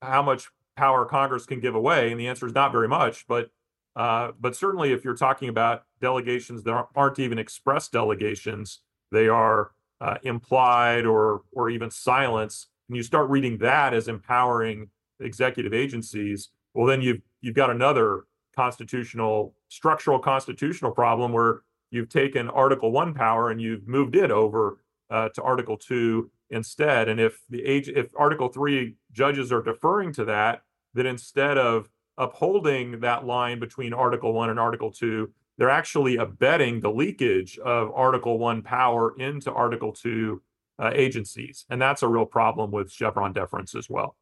[0.00, 3.26] how much power Congress can give away, and the answer is not very much.
[3.26, 3.50] But
[3.94, 9.72] uh, but certainly, if you're talking about delegations that aren't even express delegations, they are
[10.00, 14.88] uh, implied or or even silence, and you start reading that as empowering
[15.20, 18.24] executive agencies, well, then you've you've got another
[18.56, 21.60] constitutional structural constitutional problem where
[21.90, 24.78] you've taken Article One power and you've moved it over
[25.12, 27.08] uh, to Article 2 instead.
[27.08, 30.62] And if the age, if Article Three judges are deferring to that,
[30.94, 36.80] then instead of upholding that line between Article One and Article Two, they're actually abetting
[36.80, 40.42] the leakage of Article One power into Article Two
[40.78, 44.16] uh, agencies, and that's a real problem with Chevron deference as well.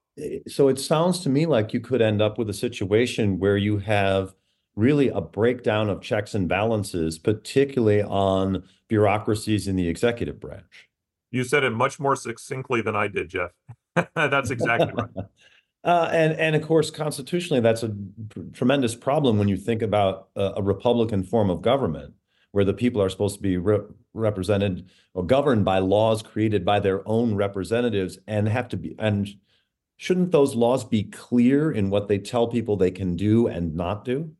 [0.49, 3.79] So it sounds to me like you could end up with a situation where you
[3.79, 4.35] have
[4.77, 10.89] really a breakdown of checks and balances, particularly on bureaucracies in the executive branch.
[11.31, 13.51] You said it much more succinctly than I did, Jeff.
[14.15, 15.27] That's exactly right.
[15.83, 17.97] Uh, and and of course, constitutionally, that's a
[18.53, 22.13] tremendous problem when you think about a, a, Republican form of government,
[22.53, 23.79] where the people are supposed to be re
[24.13, 29.35] represented or governed by laws created by their own representatives, and have to be and
[29.97, 34.05] shouldn't those laws be clear in what they tell people they can do and not
[34.05, 34.31] do?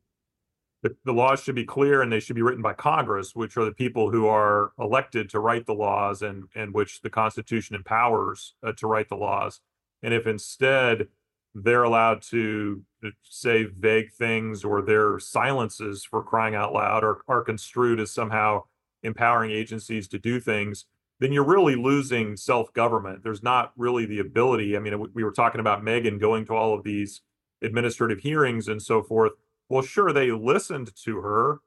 [0.83, 3.67] The, the laws should be clear and they should be written by Congress, which are
[3.67, 8.55] the people who are elected to write the laws and, and which the Constitution empowers
[8.63, 9.61] uh, to write the laws.
[10.03, 11.09] And if instead
[11.55, 12.83] they're allowed to
[13.23, 18.65] say vague things or their silences for crying out loud are, are construed as somehow
[19.03, 20.87] empowering agencies to do things,
[21.19, 23.23] then you're really losing self government.
[23.23, 24.77] There's not really the ability.
[24.77, 27.21] I mean, we were talking about Megan going to all of these
[27.63, 29.33] administrative hearings and so forth.
[29.71, 31.61] Well, sure, they listened to her,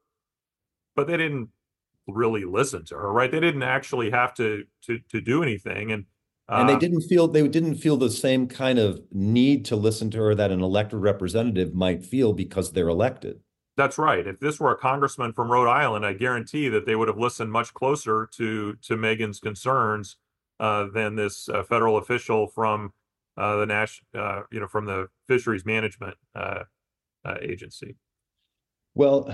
[0.94, 1.48] but they didn't
[2.06, 3.32] really listen to her, right?
[3.32, 5.90] They didn't actually have to to to do anything.
[5.90, 6.04] And
[6.46, 10.10] and they uh, didn't feel they didn't feel the same kind of need to listen
[10.10, 13.40] to her that an elected representative might feel because they're elected.
[13.76, 14.24] That's right.
[14.24, 17.50] If this were a congressman from Rhode Island, I guarantee that they would have listened
[17.50, 20.16] much closer to to Megan's concerns
[20.60, 22.92] uh, than this uh, federal official from
[23.38, 26.18] uh, the national, uh, you know, from the fisheries management
[27.24, 27.96] uh, agency.
[28.94, 29.28] Well,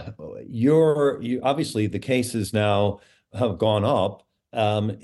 [0.48, 3.00] you're you, obviously the cases now
[3.32, 4.26] have gone up.
[4.52, 4.98] Um,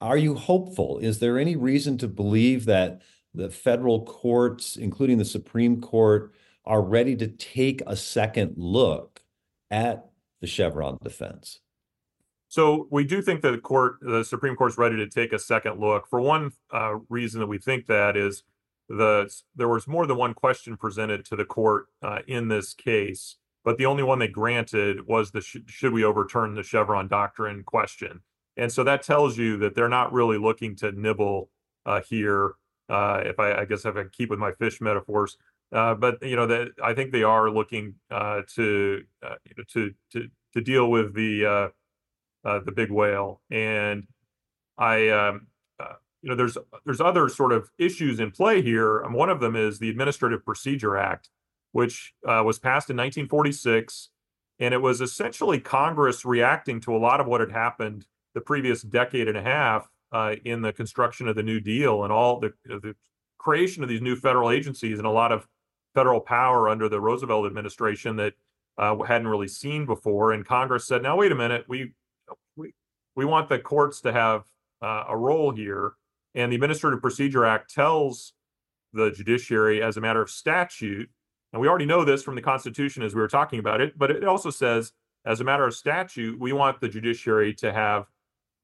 [0.00, 0.98] are you hopeful?
[0.98, 3.02] Is there any reason to believe that
[3.34, 6.32] the federal courts, including the Supreme Court,
[6.64, 9.22] are ready to take a second look
[9.70, 10.06] at
[10.40, 11.60] the Chevron defense?
[12.48, 15.38] So we do think that the court, the Supreme Court, is ready to take a
[15.38, 16.06] second look.
[16.08, 18.44] For one uh, reason that we think that is
[18.88, 23.36] the there was more than one question presented to the court uh, in this case,
[23.64, 27.62] but the only one they granted was the sh should we overturn the Chevron doctrine
[27.64, 28.20] question.
[28.56, 31.50] And so that tells you that they're not really looking to nibble
[31.86, 32.54] uh, here.
[32.88, 35.38] Uh, if I, I, guess if I keep with my fish metaphors,
[35.70, 39.02] but you know that I think they are looking to
[39.68, 41.72] to to to deal with the
[42.44, 43.40] the big whale.
[43.50, 44.06] And
[44.76, 45.46] I um,
[46.24, 46.56] you know there's
[46.86, 49.00] there's other sort of issues in play here.
[49.00, 51.28] And one of them is the Administrative Procedure Act,
[51.72, 54.08] which was passed in 1946,
[54.58, 58.82] and it was essentially Congress reacting to a lot of what had happened the previous
[58.82, 62.52] decade and a half uh, in the construction of the New Deal and all the,
[62.64, 62.94] the
[63.38, 65.46] creation of these new federal agencies and a lot of
[65.94, 68.34] federal power under the Roosevelt administration that
[68.78, 70.32] uh, hadn't really seen before.
[70.32, 71.92] And Congress said, "Now wait a minute, we
[72.56, 72.74] we
[73.14, 74.44] we want the courts to have
[74.82, 75.94] uh, a role here."
[76.34, 78.32] And the Administrative Procedure Act tells
[78.92, 81.10] the judiciary, as a matter of statute,
[81.52, 84.10] and we already know this from the Constitution as we were talking about it, but
[84.10, 84.92] it also says,
[85.24, 88.06] as a matter of statute, we want the judiciary to have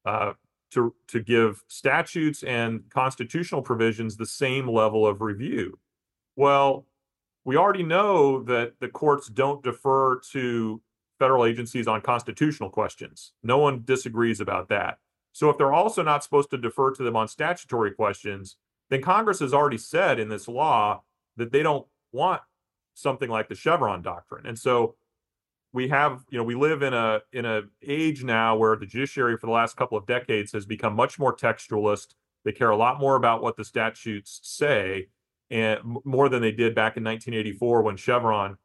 [0.05, 0.33] uh,
[0.73, 5.79] to to give statutes and constitutional provisions the same level of review.
[6.37, 6.87] Well,
[7.45, 10.81] we already know that the courts don't defer to
[11.19, 13.33] federal agencies on constitutional questions.
[13.43, 14.99] No one disagrees about that.
[15.33, 18.57] So if they're also not supposed to defer to them on statutory questions,
[18.89, 21.03] then Congress has already said in this law
[21.37, 22.43] that they don't want
[22.95, 24.47] something like the Chevron doctrine.
[24.47, 24.97] And so
[25.73, 29.37] we have you know we live in a in a age now where the judiciary
[29.37, 32.15] for the last couple of decades has become much more textualist.
[32.45, 35.09] They care a lot more about what the statutes say
[35.51, 38.57] and more than they did back in 1984 when chevron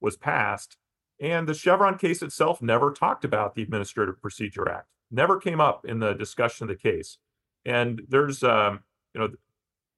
[0.00, 0.76] was passed.
[1.20, 5.84] And the chevron case itself never talked about the administrative procedure act never came up
[5.86, 7.18] in the discussion of the case
[7.64, 8.80] and there's um,
[9.14, 9.28] you know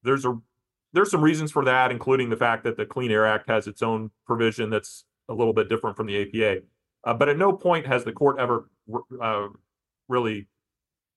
[0.03, 0.37] there's a
[0.93, 3.81] there's some reasons for that including the fact that the clean air act has its
[3.81, 6.61] own provision that's a little bit different from the APA.
[7.03, 8.69] Uh, but at no point has the court ever
[9.21, 9.47] uh,
[10.07, 10.47] really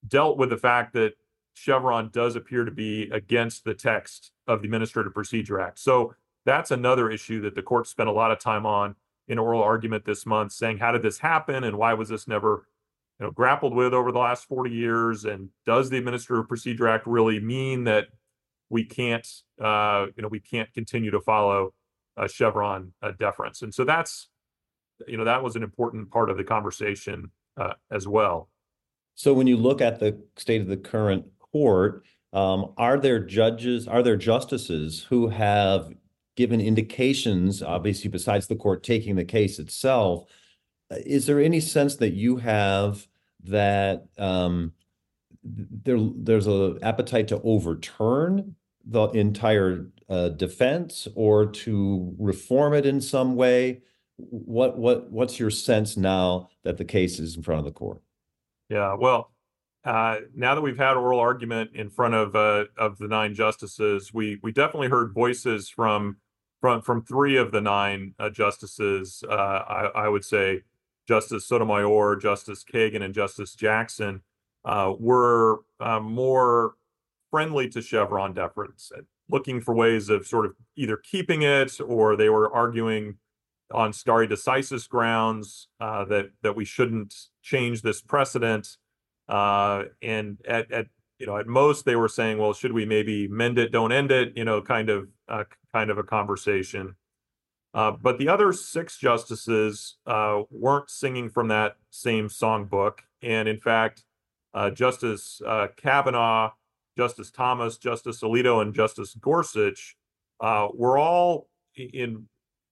[0.07, 1.13] dealt with the fact that
[1.53, 5.79] Chevron does appear to be against the text of the Administrative Procedure Act.
[5.79, 8.95] So that's another issue that the court spent a lot of time on
[9.27, 12.65] in oral argument this month, saying how did this happen and why was this never
[13.21, 15.25] you know, grappled with over the last 40 years?
[15.25, 18.07] And does the Administrative Procedure Act really mean that
[18.69, 19.27] we can't,
[19.61, 21.73] uh, you know, we can't continue to follow
[22.17, 23.61] uh, Chevron uh, deference.
[23.61, 24.29] And so that's,
[25.07, 28.49] you know, that was an important part of the conversation uh, as well.
[29.13, 32.03] So when you look at the state of the current court,
[32.33, 35.93] um, are there judges, are there justices who have
[36.35, 40.23] given indications, obviously, besides the court taking the case itself?
[40.89, 43.05] Is there any sense that you have
[43.45, 44.73] that um,
[45.43, 53.01] there there's a appetite to overturn the entire uh, deference or to reform it in
[53.01, 53.81] some way?
[54.17, 58.01] What what what's your sense now that the case is in front of the court?
[58.69, 59.31] Yeah, well,
[59.83, 64.13] uh, now that we've had oral argument in front of uh, of the nine justices,
[64.13, 66.17] we we definitely heard voices from
[66.59, 69.23] from from three of the nine uh, justices.
[69.27, 70.61] Uh, I, I, would say
[71.07, 74.21] Justice Sotomayor, Justice Kagan, and Justice Jackson
[74.65, 76.75] uh, were uh, more
[77.29, 78.91] friendly to Chevron deference,
[79.29, 83.17] looking for ways of sort of either keeping it or they were arguing
[83.73, 88.77] on stare decisis grounds that that we shouldn't change this precedent.
[89.27, 90.87] Uh, and at, at
[91.17, 94.11] you know at most they were saying, well, should we maybe mend it, don't end
[94.11, 94.33] it?
[94.35, 96.95] You know, kind of uh, kind of a conversation.
[97.73, 103.59] Uh, but the other six justices uh, weren't singing from that same songbook, and in
[103.59, 104.03] fact,
[104.53, 106.51] uh, Justice uh, Kavanaugh,
[106.97, 109.95] Justice Thomas, Justice Alito, and Justice Gorsuch
[110.41, 112.27] were all in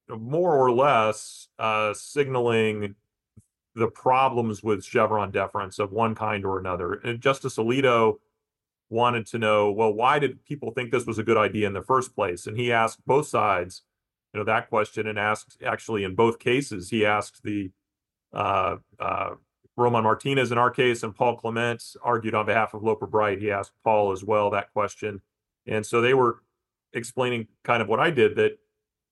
[0.08, 1.48] more or less
[1.94, 2.94] signaling
[3.74, 6.94] the problems with Chevron deference of one kind or another.
[6.94, 8.18] And Justice Alito
[8.90, 11.80] wanted to know, well, why did people think this was a good idea in the
[11.80, 12.46] first place?
[12.46, 13.82] And he asked both sides,
[14.32, 17.70] you know, that question and asked actually in both cases, he asked the
[18.32, 19.30] uh, uh,
[19.76, 23.40] Roman Martinez in our case and Paul Clements argued on behalf of Loper Bright.
[23.40, 25.20] He asked Paul as well that question.
[25.66, 26.42] And so they were
[26.92, 28.58] explaining kind of what I did that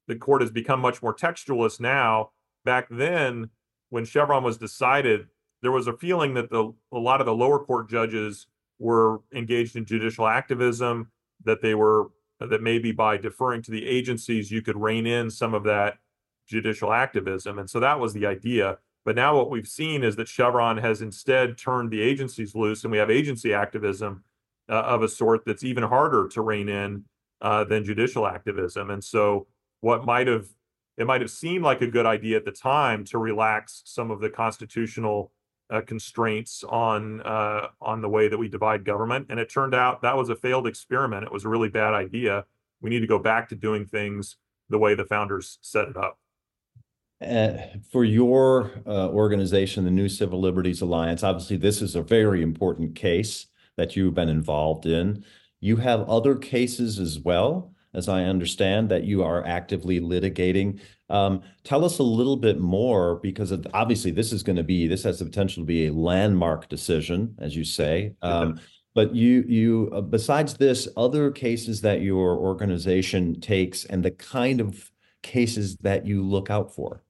[0.06, 2.30] the court has become much more textualist now.
[2.64, 3.50] Back then,
[3.90, 5.28] when Chevron was decided,
[5.62, 8.46] there was a feeling that the a lot of the lower court judges
[8.78, 11.10] were engaged in judicial activism,
[11.44, 12.08] that they were
[12.40, 15.98] that maybe by deferring to the agencies you could rein in some of that
[16.46, 17.58] judicial activism.
[17.58, 18.78] And so that was the idea.
[19.04, 22.92] But now what we've seen is that Chevron has instead turned the agencies loose, and
[22.92, 24.24] we have agency activism
[24.68, 27.04] uh, of a sort that's even harder to rein in
[27.40, 28.90] uh, than judicial activism.
[28.90, 29.46] And so
[29.80, 30.46] what might have
[30.96, 34.20] it might have seemed like a good idea at the time to relax some of
[34.20, 35.30] the constitutional
[35.70, 40.02] uh, constraints on uh, on the way that we divide government, and it turned out
[40.02, 41.24] that was a failed experiment.
[41.24, 42.44] It was a really bad idea.
[42.80, 44.36] We need to go back to doing things
[44.68, 46.18] the way the founders set it up.
[47.20, 47.58] Uh,
[47.90, 52.94] for your uh, organization, the New Civil Liberties Alliance, obviously this is a very important
[52.94, 55.24] case that you've been involved in.
[55.60, 60.80] You have other cases as well as I understand, that you are actively litigating.
[61.08, 64.86] Um, tell us a little bit more, because of, obviously this is going to be
[64.86, 68.14] this has the potential to be a landmark decision, as you say.
[68.22, 68.60] Um,
[68.94, 74.60] but you you uh, besides this, other cases that your organization takes, and the kind
[74.60, 74.90] of
[75.22, 77.04] cases that you look out for.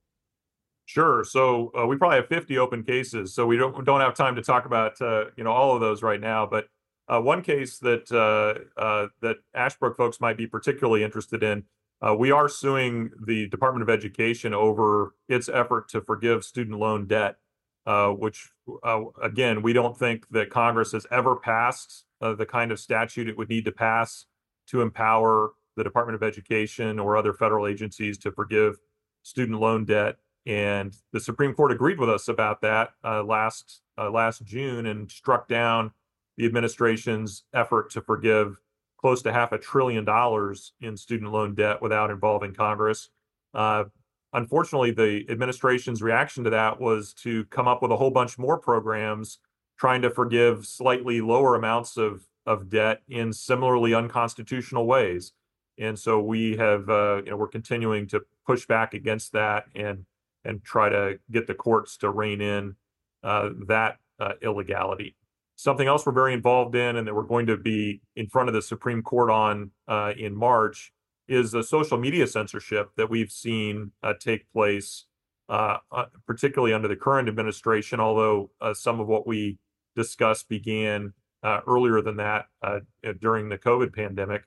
[0.84, 1.22] Sure.
[1.22, 4.42] So uh, we probably have 50 open cases, so we don't don't have time to
[4.42, 6.46] talk about uh, you know all of those right now.
[6.46, 6.66] But
[7.08, 11.64] uh, one case that uh, uh, that Ashbrook folks might be particularly interested in,
[12.06, 17.06] uh, we are suing the Department of Education over its effort to forgive student loan
[17.06, 17.36] debt,
[17.86, 18.50] uh, which
[18.84, 23.38] uh, again we don't think that Congress has ever passed the kind of statute it
[23.38, 24.26] would need to pass
[24.66, 28.76] to empower the Department of Education or other federal agencies to forgive
[29.22, 30.16] student loan debt.
[30.44, 35.92] And the Supreme Court agreed with us about that last last June and struck down
[36.38, 38.56] the administration's effort to forgive
[38.98, 43.10] close to half a trillion dollars in student loan debt without involving Congress.
[43.54, 43.84] Uh,
[44.32, 48.58] unfortunately, the administration's reaction to that was to come up with a whole bunch more
[48.58, 49.38] programs
[49.78, 55.32] trying to forgive slightly lower amounts of, of debt in similarly unconstitutional ways.
[55.78, 60.04] And so we have, uh, you know, we're continuing to push back against that and
[60.44, 62.74] and try to get the courts to rein in
[63.22, 65.16] uh, that uh, illegality.
[65.58, 68.54] Something else we're very involved in and that we're going to be in front of
[68.54, 70.92] the Supreme Court on uh, in March
[71.26, 75.06] is the social media censorship that we've seen uh, take place,
[75.48, 79.58] uh, uh particularly under the current administration, although uh, some of what we
[79.96, 81.12] discussed began
[81.42, 82.46] uh, earlier than that
[83.20, 84.44] during the COVID pandemic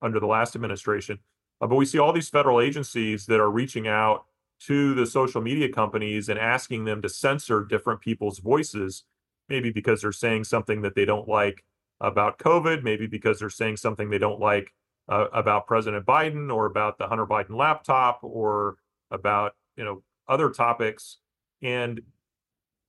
[0.00, 1.18] under the last administration.
[1.58, 4.26] but we see all these federal agencies that are reaching out
[4.60, 9.02] to the social media companies and asking them to censor different people's voices
[9.48, 11.64] maybe because they're saying something that they don't like
[12.00, 14.72] about COVID, maybe because they're saying something they don't like
[15.08, 18.76] uh, about President Biden or about the Hunter Biden laptop or
[19.10, 21.18] about you know other topics.
[21.62, 22.02] And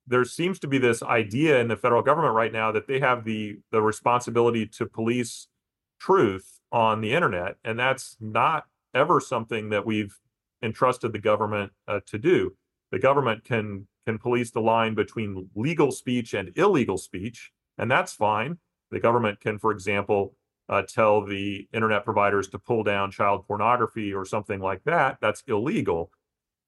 [0.06, 3.24] there seems to be this idea in the federal government right now that they have
[3.24, 5.48] the the responsibility to police
[5.98, 10.18] truth on the internet, and that's not ever something that we've
[10.62, 12.56] entrusted the government uh, to do.
[12.90, 18.12] The government can can police the line between legal speech and illegal speech, and that's
[18.12, 18.58] fine.
[18.90, 20.36] The government can, for example,
[20.68, 25.18] uh, tell the internet providers to pull down child pornography or something like that.
[25.20, 26.10] That's illegal.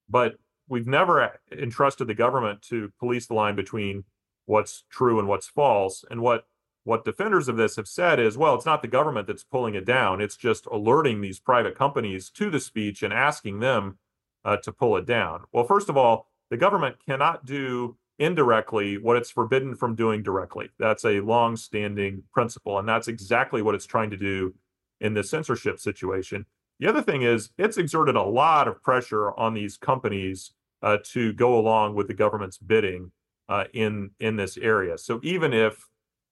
[0.09, 4.03] But we've never entrusted the government to police the line between
[4.45, 6.03] what's true and what's false.
[6.09, 6.45] And what
[6.83, 9.83] what defenders of this have said is, well, it's not the government that's pulling it
[9.83, 10.21] down.
[10.21, 13.97] It's just alerting these private companies to the speech and asking them
[14.45, 15.43] uh, to pull it down.
[15.51, 20.69] Well, first of all, the government cannot do indirectly what it's forbidden from doing directly.
[20.79, 24.53] That's a long-standing principle, and that's exactly what it's trying to do
[24.99, 26.45] in this censorship situation.
[26.79, 31.33] The other thing is, it's exerted a lot of pressure on these companies uh, to
[31.33, 33.11] go along with the government's bidding
[33.49, 34.97] uh, in in this area.
[34.97, 35.87] So even if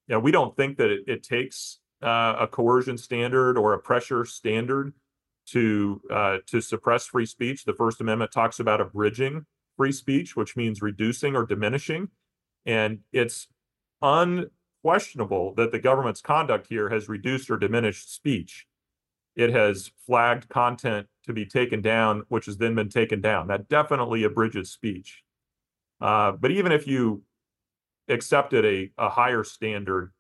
[0.07, 3.79] you know, we don't think that it, it takes uh, a coercion standard or a
[3.79, 4.93] pressure standard
[5.47, 7.65] to uh, to suppress free speech.
[7.65, 9.45] The First Amendment talks about abridging
[9.77, 12.09] free speech, which means reducing or diminishing,
[12.65, 13.47] and it's
[14.01, 18.67] unquestionable that the government's conduct here has reduced or diminished speech.
[19.35, 23.47] It has flagged content to be taken down, which has then been taken down.
[23.47, 25.23] That definitely abridges speech.
[25.99, 27.23] Uh, but even if you
[28.07, 30.11] accepted a, a higher standard,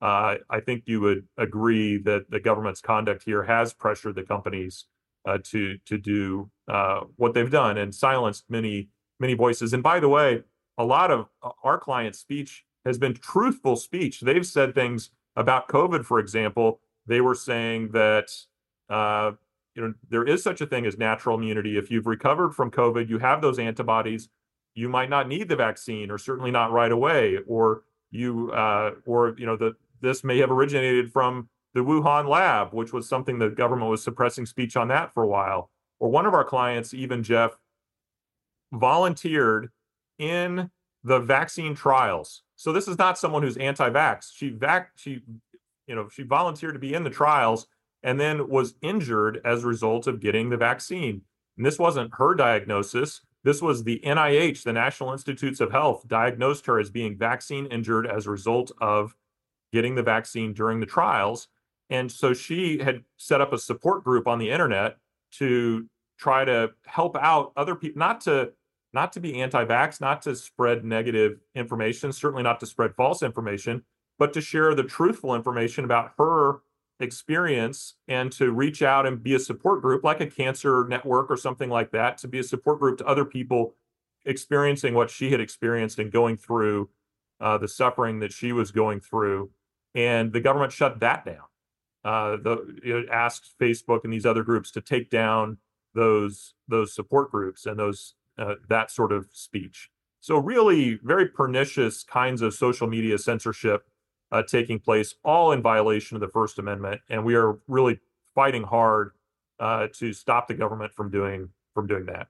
[0.00, 4.84] uh, I think you would agree that the government's conduct here has pressured the companies
[5.24, 8.88] uh, to to do uh, what they've done and silenced many
[9.20, 9.72] many voices.
[9.72, 10.42] And by the way,
[10.78, 14.20] a lot of uh, our clients' speech has been truthful speech.
[14.20, 16.80] They've said things about COVID, for example.
[17.06, 18.30] They were saying that
[18.88, 19.32] uh,
[19.74, 21.76] you know there is such a thing as natural immunity.
[21.76, 24.28] If you've recovered from COVID, you have those antibodies
[24.74, 29.34] you might not need the vaccine or certainly not right away or you uh, or
[29.38, 33.48] you know that this may have originated from the Wuhan lab which was something the
[33.48, 35.70] government was suppressing speech on that for a while
[36.00, 37.56] or one of our clients even Jeff
[38.72, 39.70] volunteered
[40.18, 40.70] in
[41.02, 42.42] the vaccine trials.
[42.56, 44.30] So this is not someone who's anti-vax.
[44.34, 45.22] She vac she
[45.86, 47.66] you know she volunteered to be in the trials
[48.02, 51.22] and then was injured as a result of getting the vaccine.
[51.56, 53.22] And this wasn't her diagnosis.
[53.44, 58.06] This was the NIH, the National Institutes of Health, diagnosed her as being vaccine injured
[58.06, 59.14] as a result of
[59.72, 61.48] getting the vaccine during the trials.
[61.90, 64.98] And so she had set up a support group on the internet
[65.38, 65.86] to
[66.18, 68.52] try to help out other people, not to
[68.92, 73.82] not to be anti-vax, not to spread negative information, certainly not to spread false information,
[74.20, 76.60] but to share the truthful information about her
[77.00, 81.36] experience and to reach out and be a support group like a cancer network or
[81.36, 83.74] something like that to be a support group to other people
[84.24, 86.88] experiencing what she had experienced and going through
[87.40, 89.50] uh, the suffering that she was going through.
[89.96, 91.42] And the government shut that down
[92.04, 95.58] uh, the it asked facebook and these other groups to take down
[95.94, 99.90] those those support groups and those uh, that sort of speech
[100.20, 103.86] so really very pernicious kinds of social media censorship
[104.34, 108.00] uh, taking place, all in violation of the First Amendment, and we are really
[108.34, 109.12] fighting hard
[109.60, 112.26] uh, to stop the government from doing from doing that.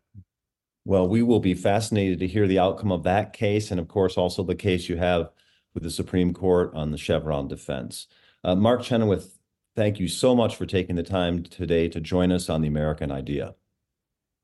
[0.85, 4.19] Well, we will be fascinated to hear the outcome of that case, and of course,
[4.19, 5.31] also the case you have
[5.73, 8.07] with the Supreme Court on the Chevron deference.
[8.43, 9.39] Uh, Mark Chenoweth,
[9.77, 13.11] thank you so much for taking the time today to join us on the American
[13.11, 13.55] Idea.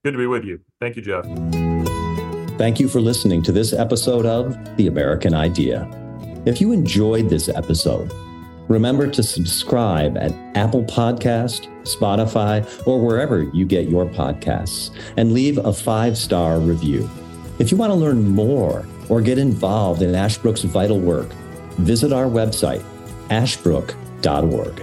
[0.05, 0.61] Good to be with you.
[0.81, 1.25] Thank you, Jeff.
[2.57, 5.89] Thank you for listening to this episode of The American Idea.
[6.47, 8.13] If you enjoyed this episode,
[8.69, 15.59] remember to subscribe at Apple Podcast, Spotify, or wherever you get your podcasts, and leave
[15.59, 17.09] a five-star review.
[17.59, 21.29] If you want to learn more or get involved in Ashbrook's vital work,
[21.79, 22.85] visit our website,
[23.31, 24.83] ashbrook.org.